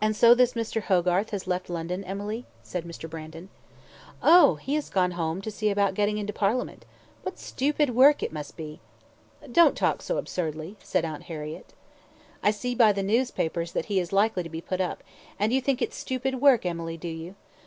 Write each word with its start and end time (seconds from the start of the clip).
"And 0.00 0.16
so 0.16 0.34
this 0.34 0.54
Mr. 0.54 0.80
Hogarth 0.84 1.32
has 1.32 1.46
left 1.46 1.68
London, 1.68 2.02
Emily?" 2.04 2.46
said 2.62 2.86
Mr. 2.86 3.10
Brandon. 3.10 3.50
"Oh, 4.22 4.54
he 4.54 4.74
has 4.74 4.88
gone 4.88 5.10
home 5.10 5.42
to 5.42 5.50
see 5.50 5.68
about 5.68 5.92
getting 5.92 6.16
into 6.16 6.32
Parliament 6.32 6.86
what 7.24 7.38
stupid 7.38 7.90
work 7.90 8.22
it 8.22 8.32
must 8.32 8.56
be!" 8.56 8.80
"Don't 9.52 9.76
talk 9.76 10.00
so 10.00 10.16
absurdly," 10.16 10.78
said 10.82 11.04
Aunt 11.04 11.24
Harriett. 11.24 11.74
"I 12.42 12.50
see 12.52 12.74
by 12.74 12.92
the 12.92 13.02
newspapers 13.02 13.72
that 13.72 13.84
he 13.92 14.00
is 14.00 14.14
likely 14.14 14.42
to 14.42 14.48
be 14.48 14.62
put 14.62 14.80
up; 14.80 15.02
and 15.38 15.52
you 15.52 15.60
think 15.60 15.82
it 15.82 15.92
stupid 15.92 16.40
work, 16.40 16.64
Emily, 16.64 16.96
do 16.96 17.08
you? 17.08 17.34